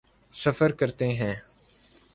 [0.33, 1.35] سفر کرتے ہیں۔